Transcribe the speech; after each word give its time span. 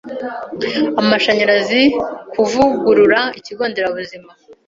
amashanyarazi, 1.01 1.81
kuvugurura 2.33 3.19
Ikigo 3.39 3.63
Nderabuzima 3.69 4.31